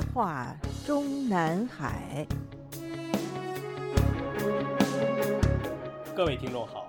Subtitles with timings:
[0.00, 2.26] 夜话中南海。
[6.16, 6.86] 各位听众好，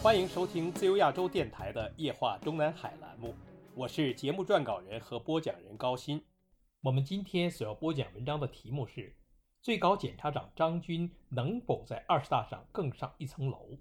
[0.00, 3.34] 欢迎收听自由亚洲电台的《夜话中南海》栏目，
[3.74, 6.22] 我是节目撰稿人和播讲人高鑫。
[6.82, 9.12] 我们今天所要播讲文章的题目是：
[9.60, 13.76] 最高检察长张军能否在二十大上更上一层楼？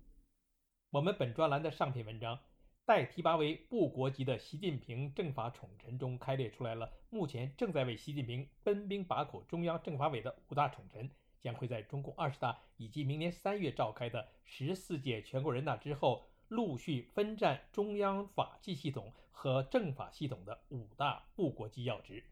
[0.89, 2.39] 我们本专栏的上篇文章，
[2.85, 11.09] 待提拔为部国级的习近平政法宠臣中开列出来了，目前正在为习近平分兵把口中央政法委的五大宠臣。
[11.41, 22.23] 将会在中共二十大以及明年三月召开的十四届全国人大之后，陆续分占中央法纪系统和政法系统的五大部国级要职。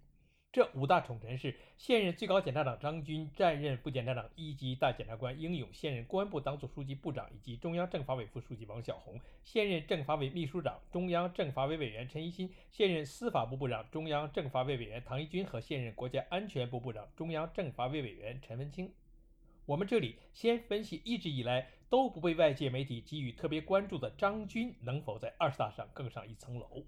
[0.51, 18.91] 这五大宠臣是现任最高检察长张军、暂任副检察长一级大检察官英勇、现任公安部党组书记、部长以及中央政法委副书记王小红、现任政法委秘书长、中央政法委委员陈一新、现任司法部部长、中央政法委委员唐一军和现任国家安全部部长、中央政法委委员陈文清。
[19.67, 26.83] 我们这里先分析一直以来都不被外界媒体给予特别关注的张军能否在二十大上更上一层楼。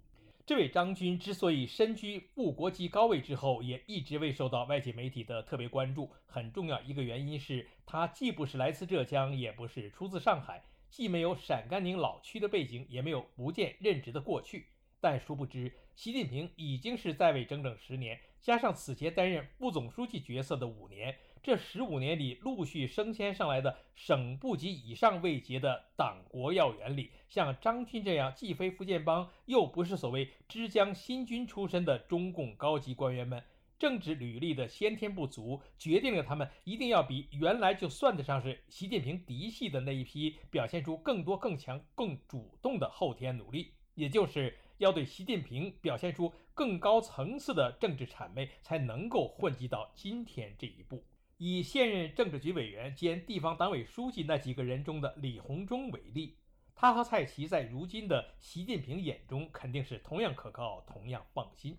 [0.52, 14.66] 这位张军之所以身居副国级高位之后，也一直未受到外界媒体的特别关注，很重要一个原因是他既不是来自浙江，也不是出自上海，既没有陕甘宁老区的背景，也没有福建任职的过去。
[15.00, 21.16] 但殊不知，习近平已经是在位整整十年，加上此前担任副总书记角色的五年。
[21.44, 33.44] 这十五年里，陆续升迁上来的省部级以上位阶的党国要员里，像张军这样既非福建帮，又不是所谓枝江新军出身的中共高级官员们，
[33.80, 51.04] 政治履历的先天不足，决定了他们一定要比原来就算得上是习近平嫡系的那一批，表现出更多、更强、更主动的后天努力，也就是要对习近平表现出更高层次的政治谄媚，才能够混迹到今天这一步。
[51.44, 56.38] 以现任政治局委员兼地方党委书记那几个人中的李鸿忠为例，
[56.76, 61.76] 他和蔡奇在如今的习近平眼中肯定是同样可靠、同样放心。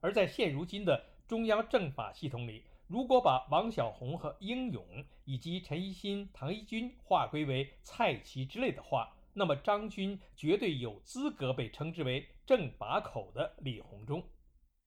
[0.00, 14.24] 而在现如今的中央政法系统里，如果把王小红和英勇以及陈一新、唐一军划归为蔡奇之类的话，那么张军绝对有资格被称之为正把口的李鸿忠。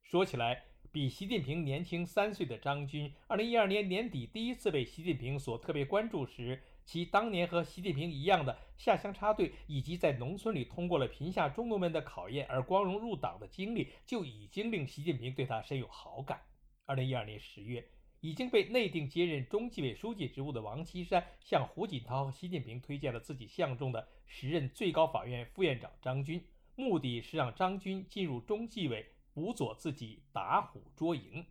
[0.02, 0.63] 说起来。
[0.95, 16.39] 比习近平年轻三岁的张军，二零一二年年底第一次被习近平所特别关注时，其当年和习近平一样的下乡插队，以及在农村里通过了贫下中农们的考验而光荣入党的经历，就已经令习近平对他深有好感。
[16.85, 17.85] 二零一二年十月，
[18.22, 26.41] 已经被内定接任中纪委书记职务的王岐山，向胡锦涛和习近平推荐了自己相中的时任最高法院副院长张军，
[26.77, 29.06] 目的是让张军进入中纪委。
[29.35, 31.44] 辅佐自己打虎捉蝇。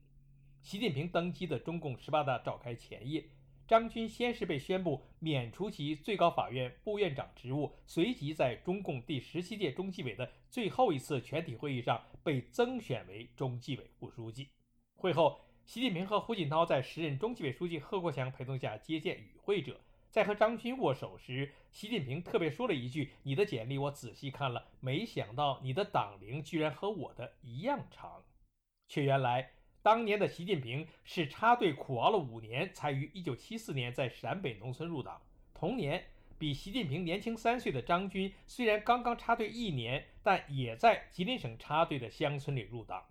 [0.63, 3.23] 习近平登基的中共十八大召开前夜，
[3.69, 14.49] 张军先是被宣布免除其最高法院副院长职务，随即在中共第十七届中纪委的最后一次全体会议上被增选为中纪委副书记。
[14.97, 19.79] 会后，习近平和胡锦涛在时任中纪委书记贺国强陪同下接见与会者。
[20.15, 28.23] 在和张军握手时，习近平特别说了一句：“你的简历我仔细看了，没想到你的党龄居然和我的一样长。”
[28.87, 29.51] 却原来，
[29.83, 35.21] 当年的习近平是插队苦熬了五年，才于1974年在陕北农村入党。
[35.53, 36.05] 同年，
[36.39, 43.03] 比习近平年轻三岁的张军虽然刚刚插队一年，但也在吉林省插队的乡村里入党。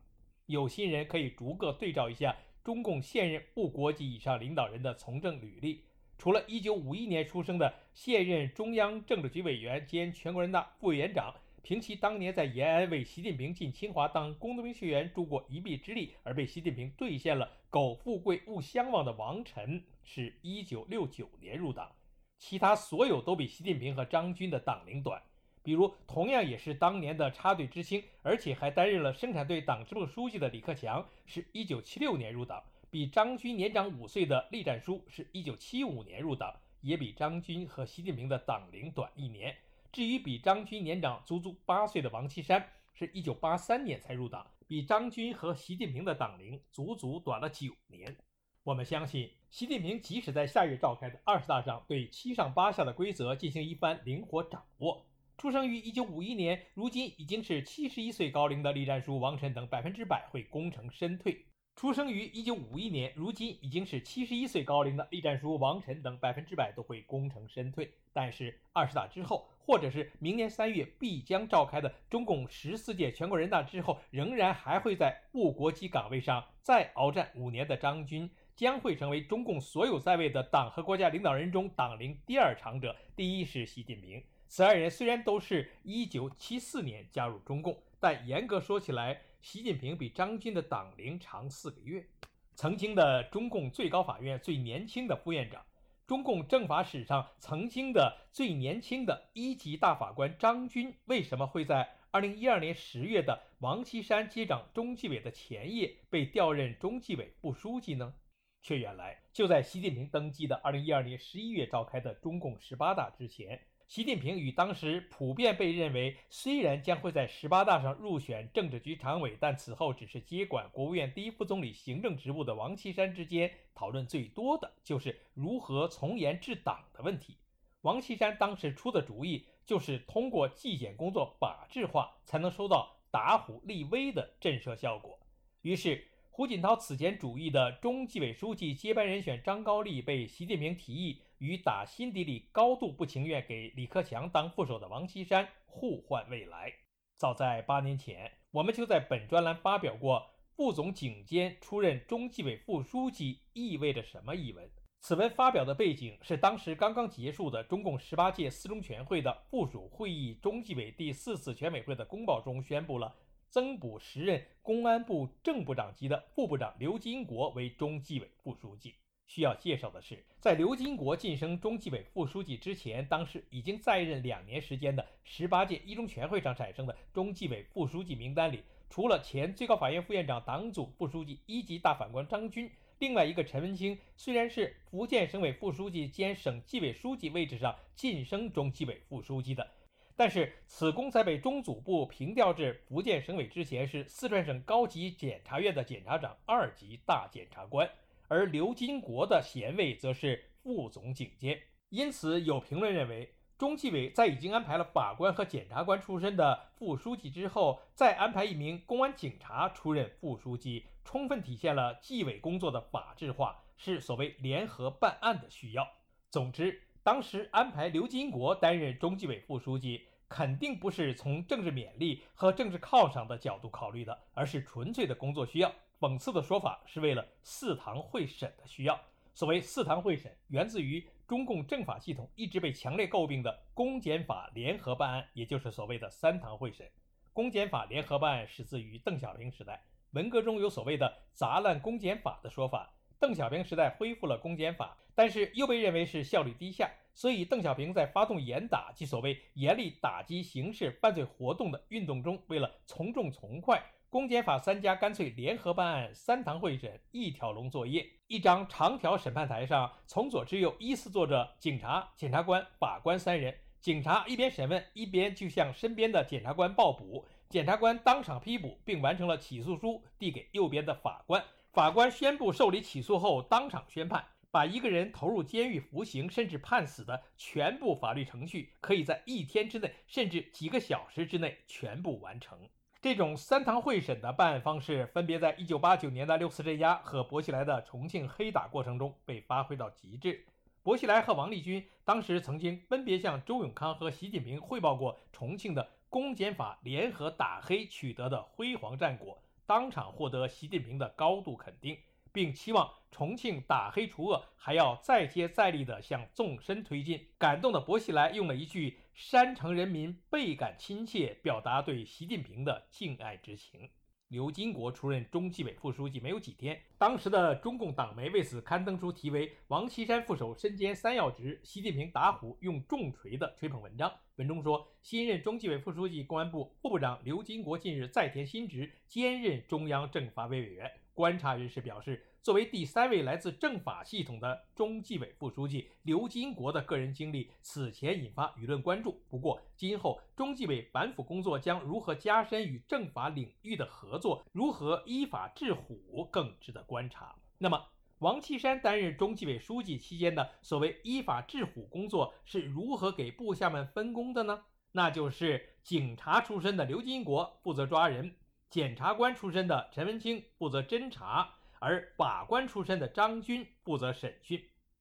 [0.46, 5.84] 有心人可以逐个对照一下中共现任部国级以上领导人的从政履历。
[6.24, 21.92] 除了1951年出生的现任中央政治局委员兼全国人大副委员长，凭其当年在延安为习近平进清华当工农兵学员助过一臂之力，而被习近平兑现了“苟富贵勿相忘”的王晨，是一九六九年入党。
[22.38, 25.22] 其他所有都比习近平和张军的党龄短。
[25.62, 32.64] 比如，同样也是当年的插队知青，而且还担任了生产队党支部书记的李克强，是一九七六年入党。
[32.94, 39.58] 比张军年长五岁的栗战书是一九七五年入党，也比张军和习近平的党龄短一年。
[39.92, 42.64] 至于比张军年长足足八岁的王岐山，
[42.94, 48.16] 是一九八三年才入党，比张军和习近平的党龄足足短了九年。
[48.62, 55.04] 我们相信，习近平即使在下月召开的二十大上对七上八下的规则进行一番灵活掌握，
[55.40, 61.44] 出生于一九五一年，如今已经是七十一岁高龄的栗战书、王晨等百分之百会功成身退。
[61.76, 67.92] 出生于1951年，如今已经是71岁高龄的栗战书、王晨等百分之百都会功成身退。
[68.14, 82.96] 但是二十大之后，或者是明年三月必将召开的中共十四届全国人大之后，仍然还会在部国级岗位上再鏖战五年的张军，将会成为中共所有在位的党和国家领导人中党龄第二长者。
[83.16, 84.24] 第一是习近平。
[84.48, 92.08] 此二人虽然都是一九七四年加入中共，但严格说起来，习近平比张军的党龄长四个月。
[92.56, 95.62] 曾经的中共最高法院最年轻的副院长，
[96.08, 108.14] 中共政法史上曾经的最年轻的一级大法官张军，为什么会在二零一二年十月的王岐山接掌中纪委的前夜被调任中纪委副书记呢？
[108.62, 113.60] 却原来就在习近平登基的二零一二年十一月召开的中共十八大之前。
[113.88, 127.38] 习近平与当时普遍被认为虽然将会在十八大上入选政治局常委，但此后只是接管国务院第一副总理行政职务的王岐山之间讨论最多的就是如何从严治党的问题。
[127.82, 135.20] 王岐山当时出的主意就是通过纪检工作法制化，才能收到打虎立威的震慑效果。
[135.62, 136.08] 于是。
[136.36, 146.72] 胡锦涛此前主义的中纪委书记接班人选张高丽被习近平提议与打心底里高度不情愿给李克强当副手的王岐山互换未来。
[147.18, 150.26] 早在八年前，我们就在本专栏发表过
[150.56, 154.72] “副总警监出任中纪委副书记意味着什么”一文。
[155.02, 163.14] 此文发表的背景是当时刚刚结束的中共十八届四中全会的附属会议中纪委第四次全委会的公报中宣布了。
[163.50, 168.96] 增补时任公安部正部长级的副部长刘金国为中纪委副书记。
[169.28, 189.68] 需要介绍的是，在刘金国晋升中纪委副书记之前，当时已经在任两年时间的十八届一中全会上产生的中纪委副书记名单里，除了前最高法院副院长、党组副书记、一级大法官张军，另外一个陈文清，虽然是福建省委副书记兼省纪委书记位置上晋升中纪委副书记的。
[190.16, 197.90] 但是，此公在被中组部平调至福建省委之前，是四川省高级检察院的检察长、二级大检察官，
[198.34, 201.62] 而刘金国的衔位则是副总警监。
[201.90, 215.88] 因此，有评论认为，中纪委在已经安排了法官和检察官出身的副书记之后，再安排一名公安警察出任副书记，充分体现了纪委工作的法制化，是所谓联合办案的需要。
[216.32, 216.82] 总之。
[217.04, 225.70] 当时安排刘金国担任中纪委副书记，肯定不是从政治勉励和政治犒赏的角度考虑的，而是纯粹的工作需要。
[226.04, 229.00] 讽刺的说法是为了四堂会审的需要。
[229.34, 236.86] 所谓四堂会审，源自于中共政法系统一直被强烈诟病的公检法联合办案，也就是所谓的三堂会审。
[237.32, 242.94] 公检法联合办案始自于邓小平时代，文革中有所谓的砸烂公检法的说法。
[243.18, 253.82] 邓小平时代恢复了公检法，但是又被认为是效率低下，所以邓小平在发动严打即所谓严厉打击刑事犯罪活动的运动中，为了从重从快，
[254.14, 258.08] 公检法三家干脆联合办案，三堂会审，一条龙作业。
[258.28, 263.58] 一张长条审判台上，从左至右依次坐着警察、检察官、法官三人。
[263.82, 271.44] 警察一边审问，一边就向身边的检察官报捕，检察官当场批捕，并完成了起诉书，递给右边的法官。
[271.72, 282.60] 法官宣布受理起诉后，当场宣判，把一个人投入监狱服刑，甚至判死的全部法律程序，可以在一天之内，甚至几个小时之内全部完成。
[283.04, 290.46] 这种三堂会审的办案方式，分别在1989年的六次镇压和薄熙来的重庆黑打过程中被发挥到极致。
[290.82, 299.38] 薄熙来和王立军当时曾经分别向周永康和习近平汇报过重庆的公检法联合打黑取得的辉煌战果。
[299.66, 301.98] 当场获得习近平的高度肯定，
[302.34, 307.28] 并期望重庆打黑除恶还要再接再厉地向纵深推进。
[307.38, 313.88] 感动的薄熙来用了一句“山城人民倍感亲切”，表达对习近平的敬爱之情。
[314.30, 324.12] 刘金国出任中纪委副书记没有几天，当时的中共党媒为此刊登出题为《王岐山副手身兼三要职，习近平打虎用重锤》的吹捧文章。
[324.38, 330.92] 文中说，新任中纪委副书记、公安部副部长刘金国近日再添新职，兼任中央政法委委员。
[331.14, 332.26] 观察人士表示。
[332.44, 339.24] 作为第三位来自政法系统的中纪委副书记刘金国的个人经历，此前引发舆论关注。
[339.30, 347.34] 不过，今后中纪委反腐工作将如何加深与政法领域的合作，如何依法治虎，更值得观察。
[347.60, 347.82] 那么，
[348.20, 354.66] 王岐山担任中纪委书记期间的所谓依法治虎工作是如何给部下们分工的呢？
[354.92, 358.36] 那就是警察出身的刘金国负责抓人，
[358.74, 361.54] 检察官出身的陈文清负责侦查。
[361.78, 364.60] 而法官出身的张军负责审讯。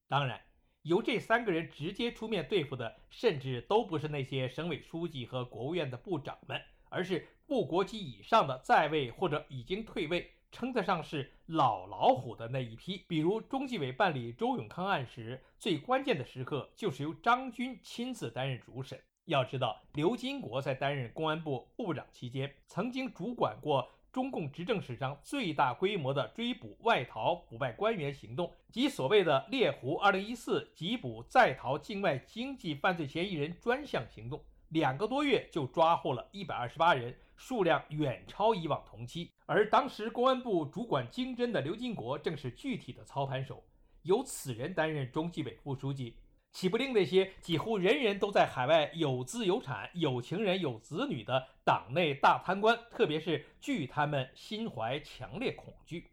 [0.09, 0.38] 当然，
[0.83, 6.61] 由这三个人直接出面对付的，甚至都不是那些省委书记和国务院的部长们，
[6.91, 10.33] 而是副国级以上的在位或者已经退位。
[10.50, 19.00] 称得上是老老虎的那一批，比如中纪委办理周永康案时，最关键的时刻就是由张军亲自担任主审。
[19.26, 34.43] 要知道，刘金国在担任公安部部长期间，曾经主管过中共执政史上最大规模的追捕外逃腐败官员行动，即所谓的“猎狐二零一四”缉捕在逃境外经济犯罪嫌疑人专项行动。
[34.71, 39.31] 两个多月就抓获了一百二十八人，数量远超以往同期。
[39.47, 43.62] 而当时公安部主管经侦的刘金国正是具体的操盘手，
[44.02, 46.17] 由此人担任中纪委副书记，
[46.52, 56.11] 岂不令那些几乎人人都在海外有资有产、有情人有子女的党内大贪官，特别是巨贪们心怀强烈恐惧？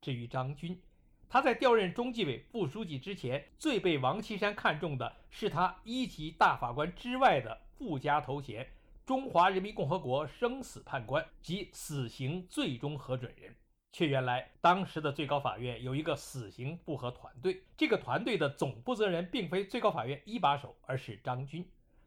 [0.00, 0.80] 至于张军，
[1.28, 7.60] 他在调任中纪委副书记之前，最被王岐山看中的是他一级大法官之外的。
[7.82, 8.68] 附加头衔：
[9.04, 13.56] 中华人民共和国生死判官及死刑最终核准人。
[13.92, 21.64] 却原来当时的最高法院有一个死刑复核团队，这个团队的总负责人并非最高法院一把手，而是张军。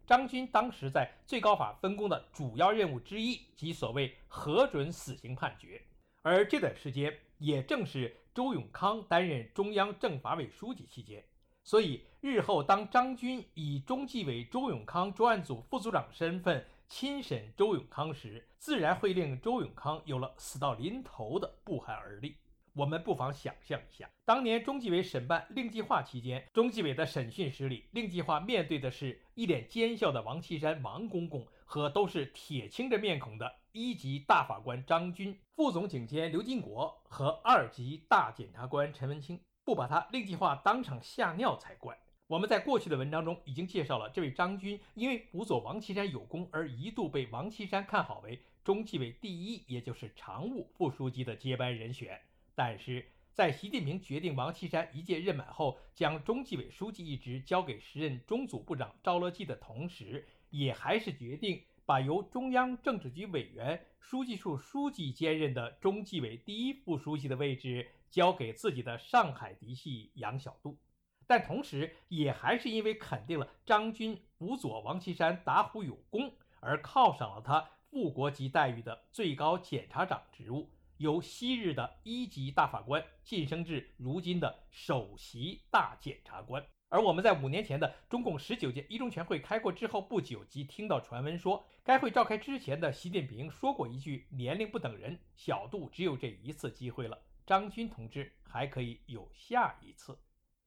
[0.07, 5.81] 张军当时在最高法分工的主要任务之一，即所谓核准死刑判决。
[6.21, 11.23] 而这段时间，也正是周永康担任中央政法委书记期间。
[11.63, 22.37] 所以，日后当张军以中纪委周永康专案组副组长身份亲审周永康时，自然会令周永康有了死到临头的不寒而栗。
[22.73, 39.39] 我们不妨想象一下，当年中纪委审办令计划期间，中纪委的审讯室里，令计划面对的是一脸奸笑的王岐山王公公和都是铁青着面孔的一级大法官张军、副总警监刘金国和二级大检察官陈文清。
[39.63, 41.97] 不把他令计划当场吓尿才怪。
[42.27, 52.19] 我们在过去的文章中已经介绍了，这位张军因为辅佐王岐山有功，而一度被王岐山看好为中纪委第一，也就是常务副书记的接班人选。
[52.55, 67.87] 但是在习近平决定王岐山一届任满后，将中纪委书记一职交给时任中组部长赵乐际的同时，也还是决定把由中央政治局委员、书记处书记兼任的中纪委第一副书记的位置。
[68.11, 70.77] 交给自己的上海嫡系杨小渡，
[71.27, 86.65] 但同时也还是因为肯定了张军辅佐王岐山打虎有功，而犒赏了他副国级待遇的最高检察长职务，由昔日的一级大法官晋升至如今的首席大检察官。
[86.89, 100.17] 而我们在五年前的中共十九届一中全会开过之后不久，即听到传闻说，该会召开之前的习近平说过一句：“年龄不等人，小杜只有这一次机会了。”张军同志还可以有下一次，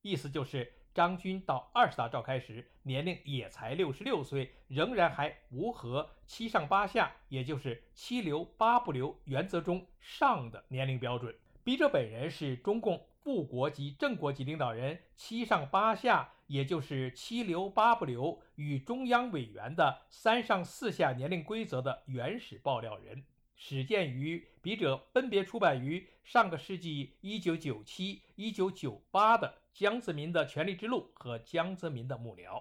[0.02, 11.35] 意思就是张军到二十大召开时年龄也才六十六岁，仍然还符合七上八下，也就是七留八不留原则中上的年龄标准。
[11.62, 23.25] 笔者本人是中共副国级正国级领导人七上八下，也就是七留八不留与中央委员的三上四下年龄规则的原始爆料人。
[23.61, 32.61] 始建于笔者分别出版于上个世纪一九九七、一九九八的江泽民的权力之路和江泽民的幕僚。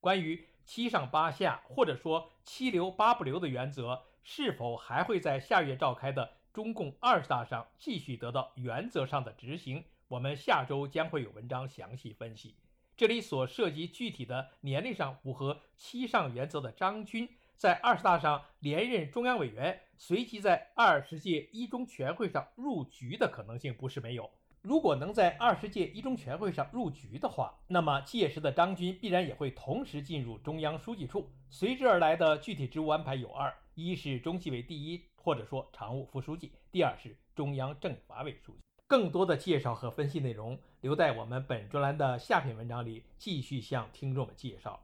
[0.00, 9.84] 关于七上八下或者说七留八不留的原则，是否还会在下月召开的中共二十大上继续得到原则上的执行？
[10.08, 12.56] 我们下周将会有文章详细分析。
[12.96, 17.28] 这里所涉及具体的年龄上符合七上原则的张军。
[17.58, 24.30] 在二十大上连任中央委员，随即在二十届一中全会上入局的可能性不是没有。
[24.64, 31.28] 如果能在二十届一中全会上入局的话，那么届时的张军必然也会同时进入中央书记处。
[31.50, 38.58] 随之而来的具体职务安排有二：一是中纪委第一，或者说常务副书记；第二是中央政法委书记。
[38.86, 44.80] 更多的介绍和分析内容，留在我们本专栏的下篇文章里继续向听众们介绍。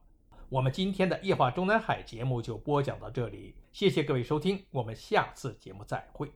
[0.50, 6.30] 我们今天的夜话中南海节目就播讲到这里，谢谢各位收听，我们下次节目再会。